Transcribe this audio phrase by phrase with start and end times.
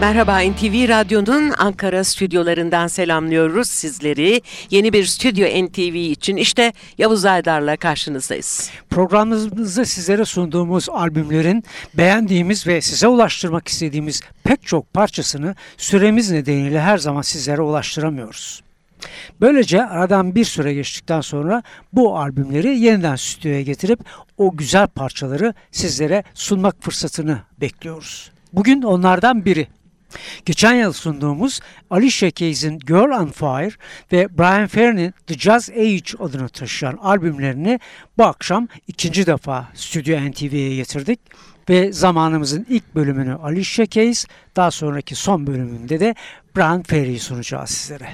[0.00, 4.42] Merhaba NTV Radyo'nun Ankara stüdyolarından selamlıyoruz sizleri.
[4.70, 8.70] Yeni bir stüdyo NTV için işte Yavuz Aydar'la karşınızdayız.
[8.90, 11.64] Programımızda sizlere sunduğumuz albümlerin
[11.94, 18.62] beğendiğimiz ve size ulaştırmak istediğimiz pek çok parçasını süremiz nedeniyle her zaman sizlere ulaştıramıyoruz.
[19.40, 24.00] Böylece aradan bir süre geçtikten sonra bu albümleri yeniden stüdyoya getirip
[24.38, 28.30] o güzel parçaları sizlere sunmak fırsatını bekliyoruz.
[28.52, 29.66] Bugün onlardan biri.
[30.44, 31.60] Geçen yıl sunduğumuz
[31.90, 33.74] Alicia Keys'in Girl on Fire
[34.12, 37.80] ve Brian Ferry'nin The Jazz Age adını taşıyan albümlerini
[38.18, 41.20] bu akşam ikinci defa Stüdyo NTV'ye getirdik.
[41.68, 46.14] Ve zamanımızın ilk bölümünü Alicia Keys, daha sonraki son bölümünde de
[46.56, 48.08] Brian Ferry'i sunacağız sizlere.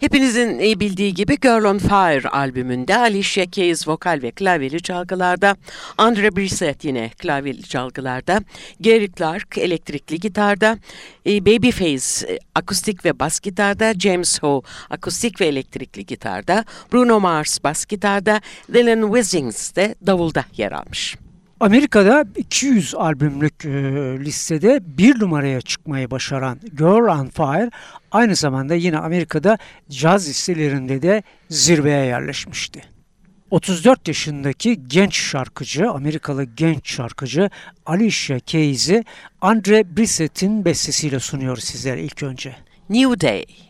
[0.00, 5.56] Hepinizin iyi bildiği gibi Girl on Fire albümünde Alicia Keys vokal ve klavyeli çalgılarda,
[5.98, 8.40] Andre Brissett yine klavyeli çalgılarda,
[8.80, 10.78] Gary Clark elektrikli gitarda,
[11.26, 17.58] e, Babyface e, akustik ve bas gitarda, James Ho akustik ve elektrikli gitarda, Bruno Mars
[17.64, 18.40] bas gitarda,
[18.74, 21.16] Dylan Wissings de davulda yer almış.
[21.60, 23.70] Amerika'da 200 albümlük e,
[24.24, 27.70] listede bir numaraya çıkmayı başaran Girl on Fire
[28.10, 29.58] aynı zamanda yine Amerika'da
[29.90, 32.82] caz listelerinde de zirveye yerleşmişti.
[33.50, 37.50] 34 yaşındaki genç şarkıcı, Amerikalı genç şarkıcı
[37.86, 39.04] Alicia Keys'i
[39.40, 42.56] Andre Brissett'in bestesiyle sunuyoruz sizlere ilk önce.
[42.90, 43.69] New day.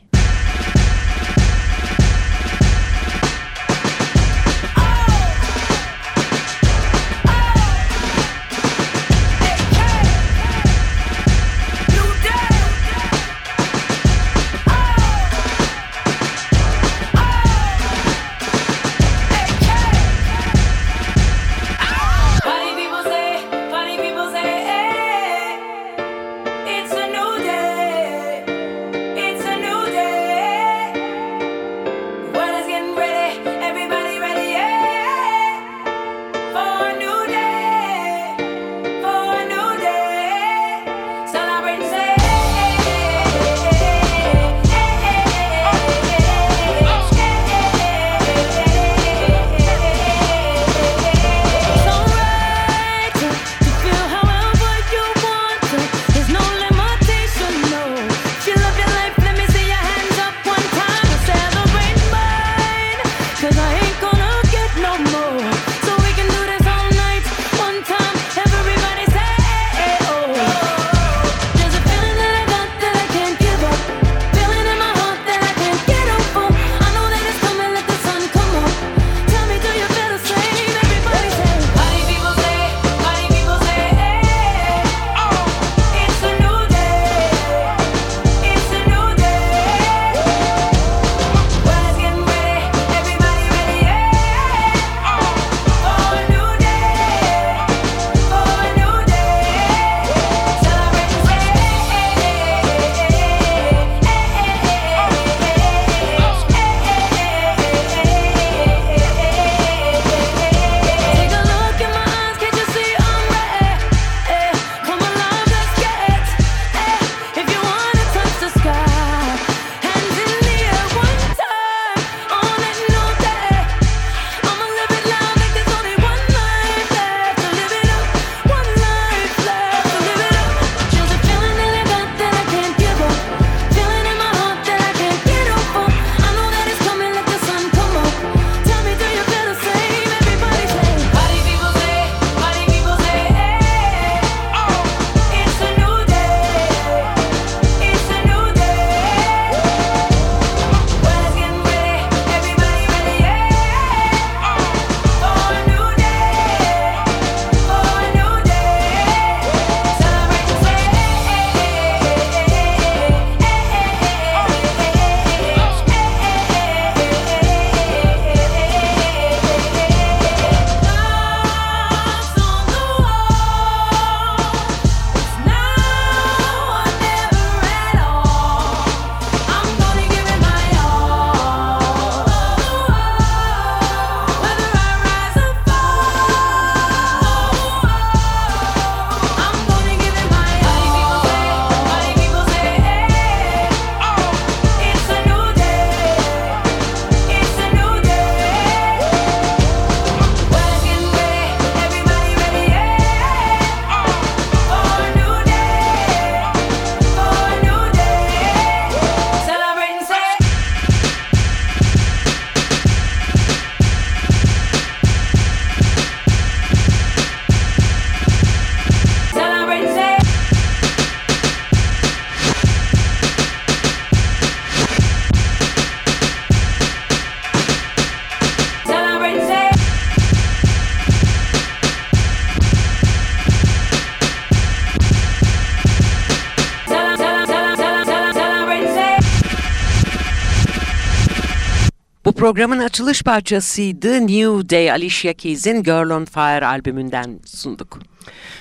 [242.41, 247.99] Programın açılış parçasıydı New Day Alicia Keys'in Girl on Fire albümünden sunduk.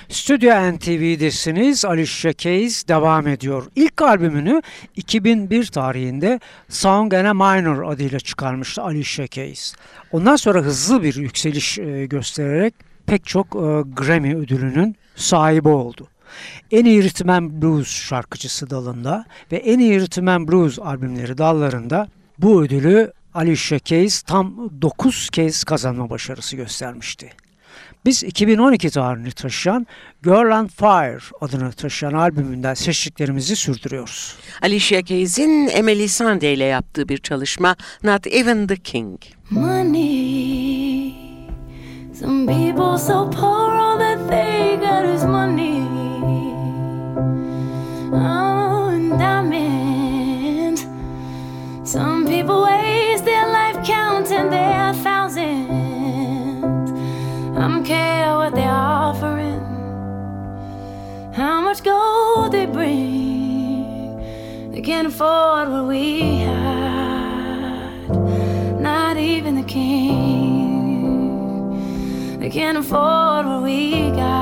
[0.10, 1.86] Stüdyo NTV'desiniz.
[1.86, 3.64] Alicia Keys devam ediyor.
[3.76, 4.62] İlk albümünü
[4.96, 6.40] 2001 tarihinde
[6.70, 9.74] Song and a Minor adıyla çıkarmıştı Alicia Keys.
[10.12, 12.74] Ondan sonra hızlı bir yükseliş e, göstererek
[13.06, 13.60] pek çok e,
[13.96, 16.08] Grammy ödülünün sahibi oldu.
[16.72, 22.08] En iyi Rhythm and Blues şarkıcısı dalında ve en iyi Rhythm and Blues albümleri dallarında
[22.40, 27.30] bu ödülü Alicia Keys tam 9 kez kazanma başarısı göstermişti.
[28.06, 29.88] Biz 2012 tarihini taşıyan
[30.24, 34.36] Girl on Fire adını taşıyan albümünden seçtiklerimizi sürdürüyoruz.
[34.62, 39.19] Alicia Keys'in Emily Sandé ile yaptığı bir çalışma Not Even the King.
[39.50, 41.13] Money.
[42.19, 45.79] Some people so poor, all that they got is money.
[65.19, 68.10] Afford what we had,
[68.80, 71.10] not even the king.
[72.39, 74.38] They can't afford what we got,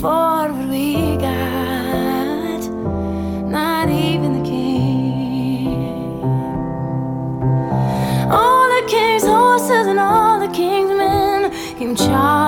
[0.00, 2.60] afford what we got.
[3.44, 6.22] Not even the king.
[8.30, 12.39] All the king's horses and all the king's men came charging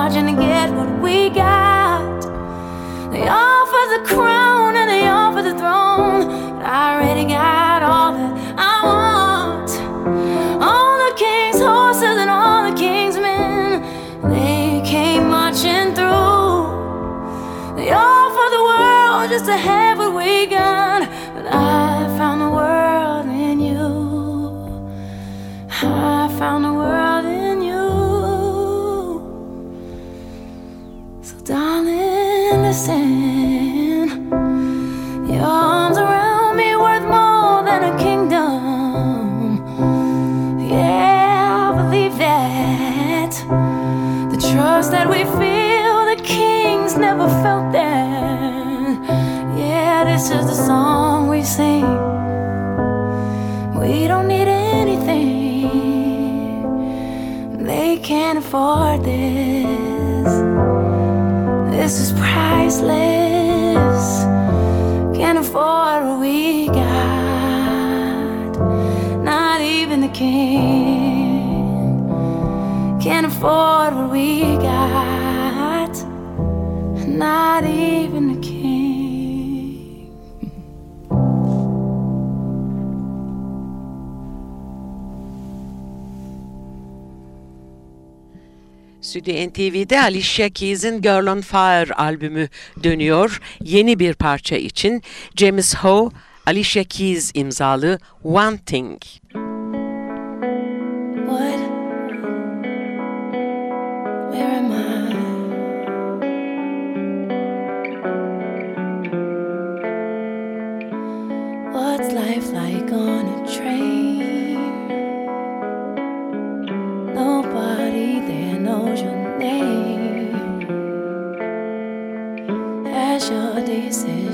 [73.43, 75.95] afford what we got.
[77.07, 80.09] Not even king.
[89.01, 92.49] Stüdyo NTV'de Alicia Keys'in Girl on Fire albümü
[92.83, 93.41] dönüyor.
[93.65, 95.03] Yeni bir parça için
[95.37, 96.11] James Ho,
[96.47, 99.03] Alicia Keys imzalı One Thing.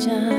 [0.08, 0.37] sunshine.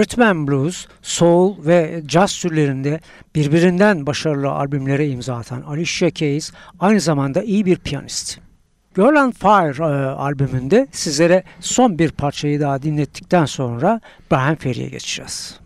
[0.00, 3.00] Rhythm and Blues, Soul ve Jazz türlerinde
[3.34, 8.38] birbirinden başarılı albümlere imza atan Alicia Keys aynı zamanda iyi bir piyanist.
[8.94, 15.60] Girl on Fire e, albümünde sizlere son bir parçayı daha dinlettikten sonra Brian Ferry'e geçeceğiz.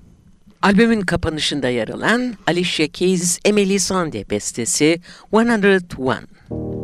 [0.63, 5.01] Albümün kapanışında yer alan Alicia Keys, Emily Sande bestesi
[5.33, 6.84] 101.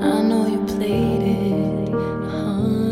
[0.00, 1.88] I know you played it.
[1.90, 2.87] huh?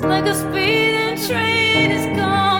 [0.00, 2.59] It's like a speeding train is gone.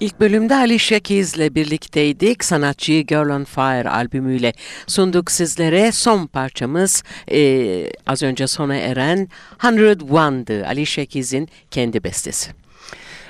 [0.00, 2.44] İlk bölümde Alicia Keys'le birlikteydik.
[2.44, 4.52] Sanatçıyı Girl on Fire albümüyle
[4.86, 5.92] sunduk sizlere.
[5.92, 9.28] Son parçamız e, az önce sona eren
[9.60, 10.66] 101'dı.
[10.66, 12.50] Alicia Keys'in kendi bestesi.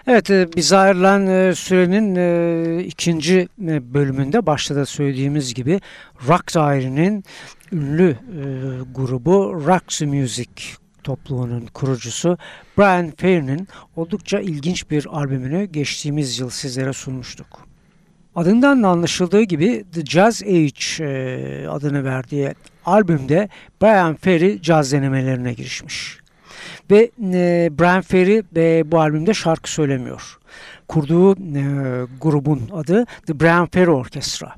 [0.06, 3.48] Evet, e, bize ayrılan e, sürenin e, ikinci
[3.94, 5.80] bölümünde başta da söylediğimiz gibi
[6.28, 7.24] Rock Daire'nin
[7.72, 8.16] ünlü
[8.94, 10.50] grubu Roxy Music
[11.08, 12.38] topluluğunun kurucusu
[12.78, 17.66] Brian Ferry'nin oldukça ilginç bir albümünü geçtiğimiz yıl sizlere sunmuştuk.
[18.34, 22.54] Adından da anlaşıldığı gibi The Jazz Age e, adını verdiği
[22.86, 23.48] albümde
[23.82, 26.18] Brian Ferry caz denemelerine girişmiş.
[26.90, 30.38] Ve e, Brian Ferry e, bu albümde şarkı söylemiyor.
[30.88, 31.34] Kurduğu
[32.20, 34.54] grubun adı The Brian Ferry Orchestra.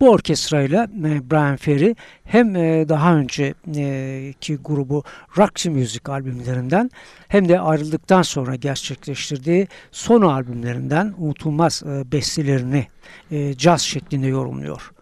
[0.00, 5.04] Bu orkestrayla e, Brian Ferry hem e, daha önceki grubu
[5.38, 6.90] Roxy Music albümlerinden
[7.28, 12.86] hem de ayrıldıktan sonra gerçekleştirdiği son albümlerinden unutulmaz e, bestelerini
[13.56, 14.92] caz şeklinde yorumluyor.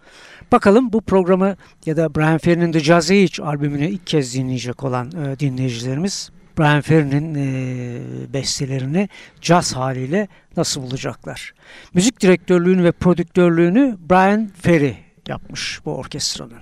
[0.53, 5.13] Bakalım bu programı ya da Brian Ferry'nin The Jazz Age albümünü ilk kez dinleyecek olan
[5.13, 9.09] dinleyicilerimiz Brian Ferry'nin e, bestelerini
[9.41, 11.55] caz haliyle nasıl bulacaklar?
[11.95, 14.97] Müzik direktörlüğünü ve prodüktörlüğünü Brian Ferry
[15.29, 16.59] yapmış bu orkestranın.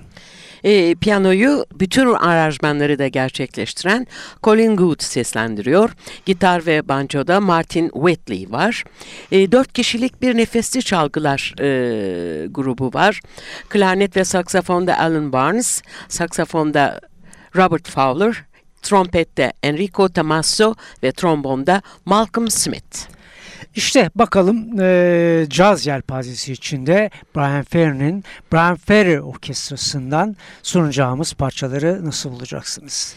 [0.64, 4.06] E, piyanoyu bütün aranjmanları da gerçekleştiren
[4.42, 5.90] Colin Good seslendiriyor.
[6.26, 8.84] Gitar ve banjoda Martin Whitley var.
[9.32, 13.20] E, dört kişilik bir nefesli çalgılar e, grubu var.
[13.68, 17.00] Klarnet ve saksafonda Alan Barnes, saksafonda
[17.56, 18.44] Robert Fowler,
[18.82, 23.12] trompette Enrico Tamasso ve trombonda Malcolm Smith.
[23.74, 33.14] İşte bakalım e, caz yelpazesi içinde Brian Ferry'nin Brian Ferry Orkestrası'ndan sunacağımız parçaları nasıl bulacaksınız?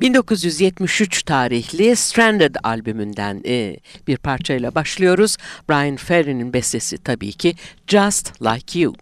[0.00, 5.36] 1973 tarihli Stranded albümünden e, bir parçayla başlıyoruz.
[5.68, 7.54] Brian Ferry'nin bestesi tabii ki
[7.86, 8.94] Just Like You.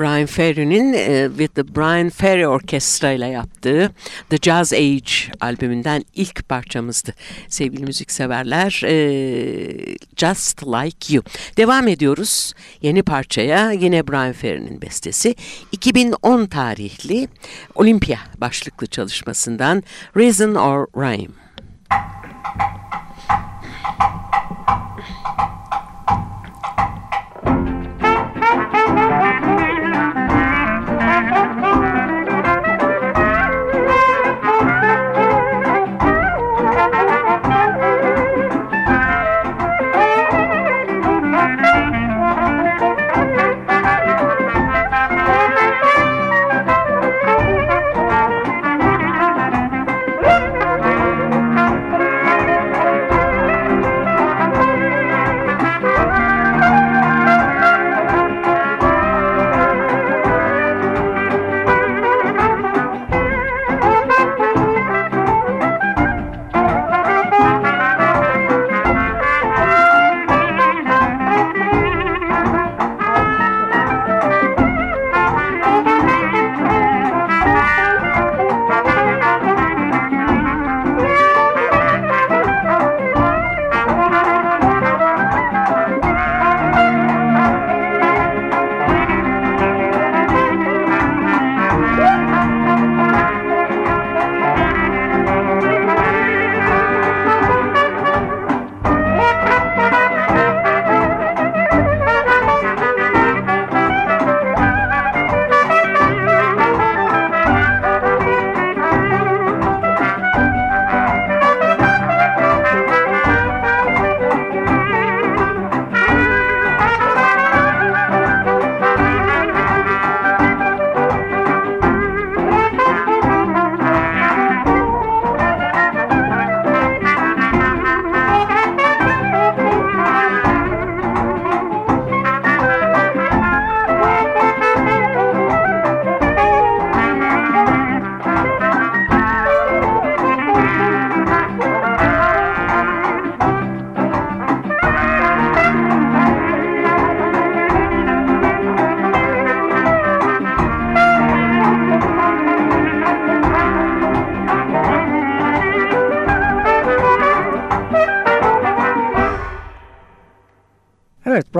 [0.00, 3.90] Brian Ferry'nin e, with the Brian Ferry Orkestra ile yaptığı
[4.30, 7.14] The Jazz Age albümünden ilk parçamızdı.
[7.48, 11.24] Sevgili müzikseverler e, Just Like You.
[11.56, 15.34] Devam ediyoruz yeni parçaya yine Brian Ferry'nin bestesi
[15.72, 17.28] 2010 tarihli
[17.74, 19.82] Olympia başlıklı çalışmasından
[20.16, 21.34] Reason or Rhyme.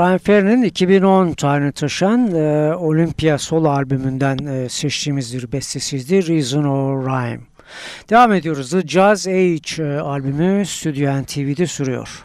[0.01, 6.29] Brian Ferry'nin 2010 tarihini taşıyan e, Olympia solo albümünden e, seçtiğimiz bir bestesiydi.
[6.29, 7.41] Reason or Rhyme.
[8.11, 8.71] Devam ediyoruz.
[8.71, 12.25] The Jazz Age e, albümü Studio NTV'de sürüyor.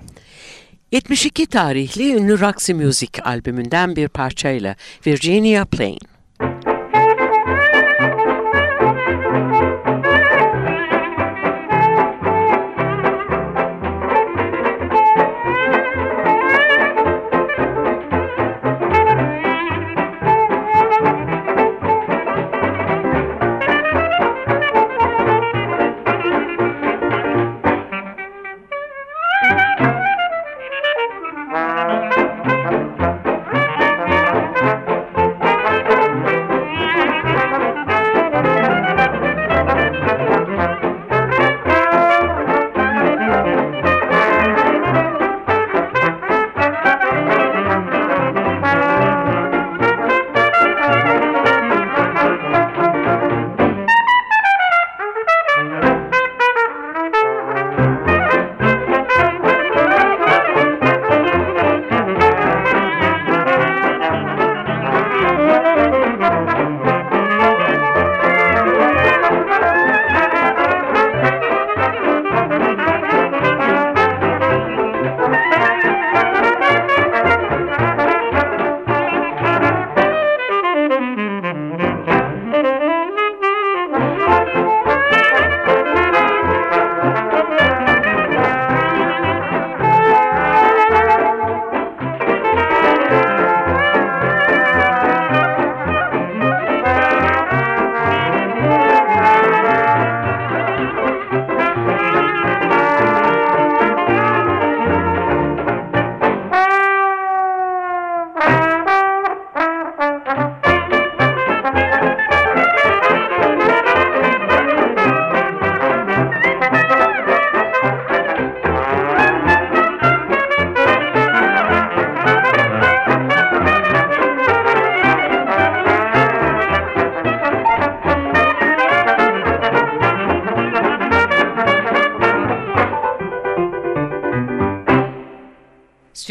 [0.92, 4.76] 72 tarihli ünlü Roxy Music albümünden bir parçayla
[5.08, 6.15] Virginia Plain.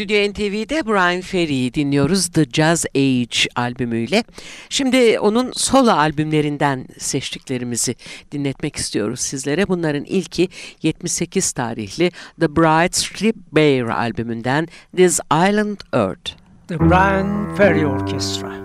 [0.05, 4.23] Stüdyo NTV'de Brian Ferry'i dinliyoruz The Jazz Age albümüyle.
[4.69, 7.95] Şimdi onun solo albümlerinden seçtiklerimizi
[8.31, 9.67] dinletmek istiyoruz sizlere.
[9.67, 10.47] Bunların ilki
[10.81, 16.31] 78 tarihli The Bright Strip Bear albümünden This Island Earth.
[16.67, 18.64] The Brian Ferry Orchestra.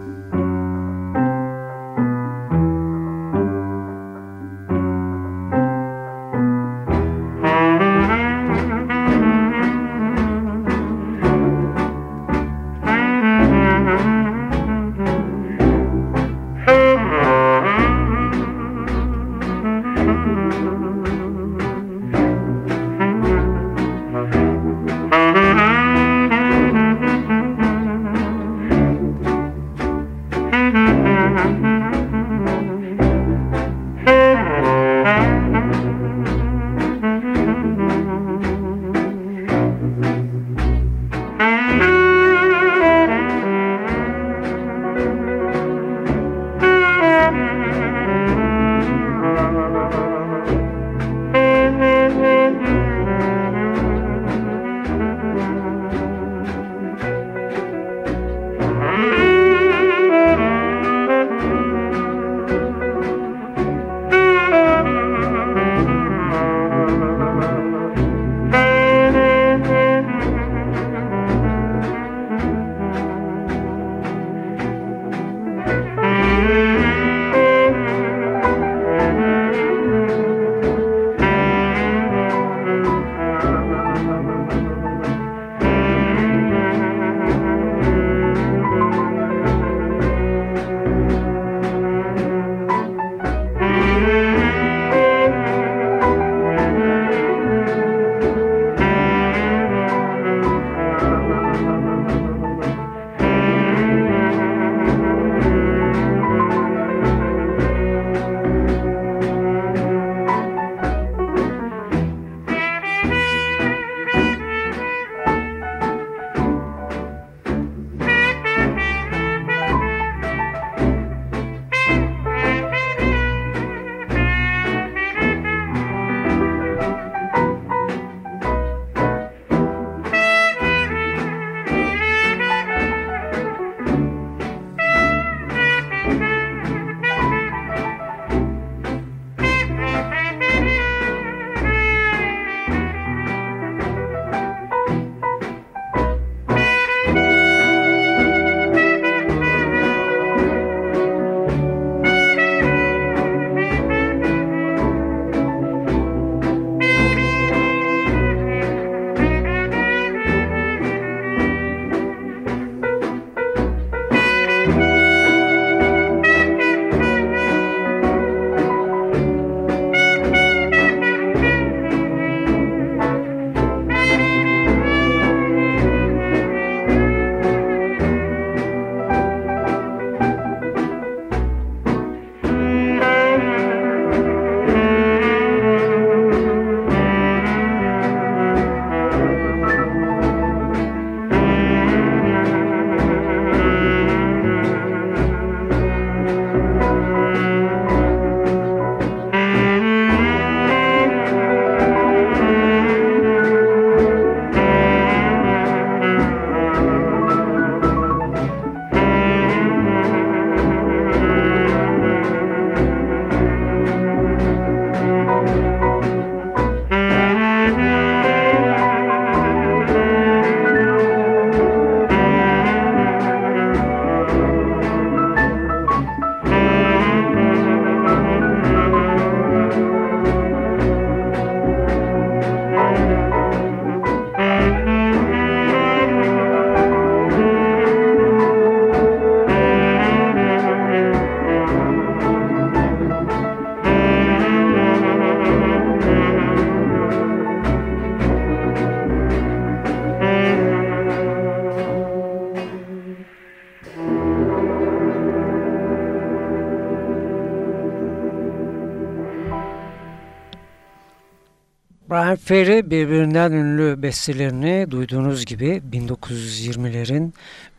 [262.50, 267.32] Ferry birbirinden ünlü bestelerini duyduğunuz gibi 1920'lerin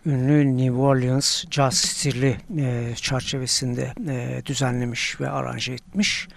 [0.05, 6.27] ünlü New Orleans jazz stili e, çerçevesinde e, düzenlemiş ve aranje etmiş.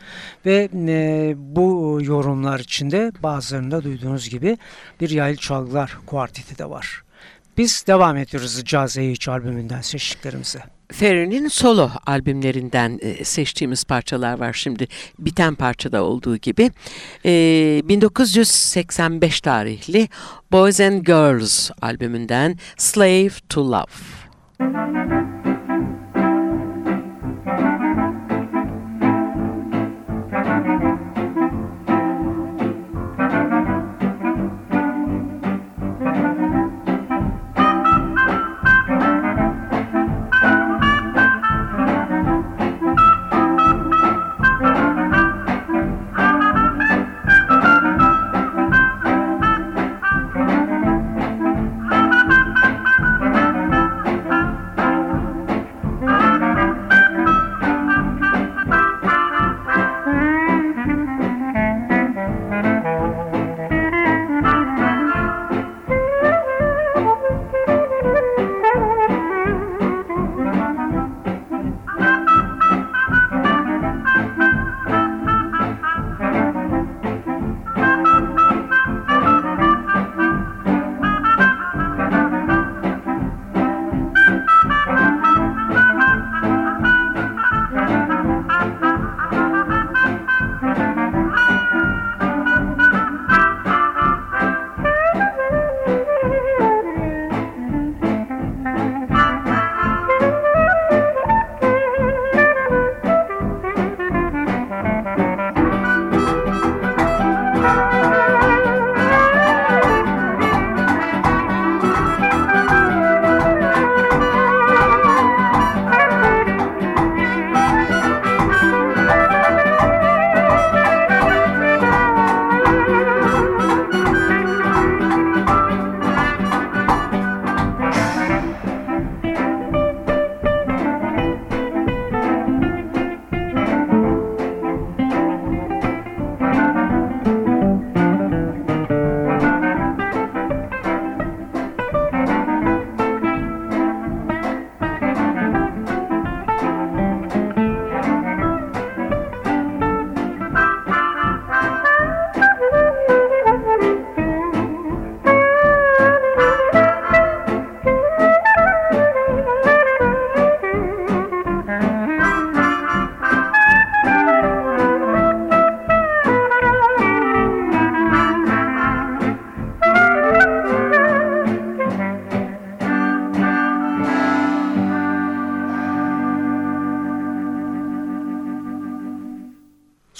[0.46, 4.58] Ve e, bu yorumlar içinde bazılarında duyduğunuz gibi
[5.00, 7.03] bir yaylı çalgılar kuarteti de var.
[7.58, 10.62] Biz devam ediyoruz Caz Age albümünden seçtiklerimize.
[10.92, 14.88] Ferry'nin solo albümlerinden e, seçtiğimiz parçalar var şimdi
[15.18, 16.70] biten parçada olduğu gibi.
[17.24, 20.08] E, 1985 tarihli
[20.52, 24.24] Boys and Girls albümünden Slave to Love.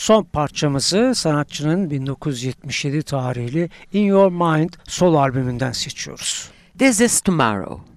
[0.05, 6.51] Son parçamızı sanatçının 1977 tarihli In Your Mind sol albümünden seçiyoruz.
[6.79, 7.94] This is Tomorrow.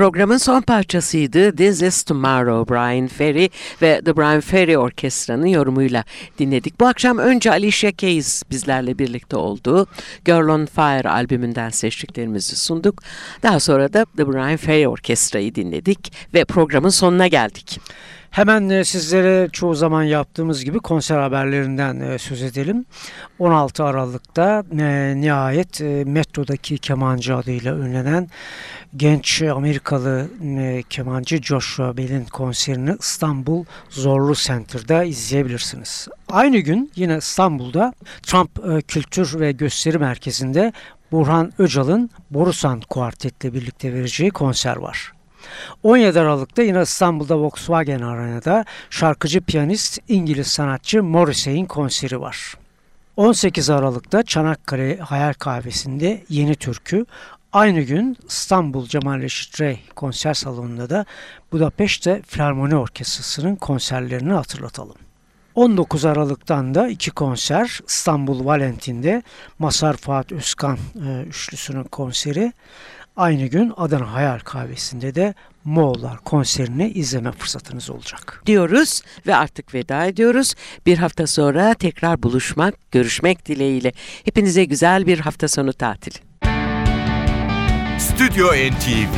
[0.00, 1.56] Programın son parçasıydı.
[1.56, 3.48] This is Tomorrow Brian Ferry
[3.82, 6.04] ve The Brian Ferry Orkestra'nın yorumuyla
[6.38, 6.80] dinledik.
[6.80, 9.86] Bu akşam önce Alicia Keys bizlerle birlikte oldu.
[10.24, 13.02] Girl on Fire albümünden seçtiklerimizi sunduk.
[13.42, 17.80] Daha sonra da The Brian Ferry Orkestra'yı dinledik ve programın sonuna geldik.
[18.30, 22.84] Hemen e, sizlere çoğu zaman yaptığımız gibi konser haberlerinden e, söz edelim.
[23.38, 28.28] 16 Aralık'ta e, nihayet metrodaki kemancı adıyla ünlenen
[28.96, 30.28] genç Amerikalı
[30.90, 36.08] kemancı Joshua Bell'in konserini İstanbul Zorlu Center'da izleyebilirsiniz.
[36.28, 38.50] Aynı gün yine İstanbul'da Trump
[38.88, 40.72] Kültür ve Gösteri Merkezi'nde
[41.12, 45.19] Burhan Öcal'ın Borusan Kuartet'le birlikte vereceği konser var.
[45.82, 52.54] 17 Aralık'ta yine İstanbul'da Volkswagen Arena'da şarkıcı piyanist İngiliz sanatçı Morrissey'in konseri var.
[53.16, 57.06] 18 Aralık'ta Çanakkale Hayal Kahvesi'nde Yeni Türkü,
[57.52, 61.04] aynı gün İstanbul Cemal Reşit Rey konser salonunda da
[61.52, 64.96] Budapeşte Filarmoni Orkestrası'nın konserlerini hatırlatalım.
[65.54, 69.22] 19 Aralık'tan da iki konser İstanbul Valentin'de
[69.58, 72.52] Masar Fuat Özkan e, üçlüsünün konseri.
[73.16, 75.34] Aynı gün Adana Hayal Kahvesi'nde de
[75.64, 78.42] Moğollar konserini izleme fırsatınız olacak.
[78.46, 80.54] diyoruz ve artık veda ediyoruz.
[80.86, 83.92] Bir hafta sonra tekrar buluşmak, görüşmek dileğiyle.
[84.24, 86.16] Hepinize güzel bir hafta sonu tatili.
[87.98, 89.14] Stüdyo NTV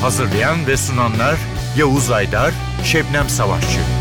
[0.00, 1.36] Hazırlayan ve sunanlar
[1.76, 2.52] Yavuz Aydar,
[2.84, 3.97] Şebnem Savaşçı.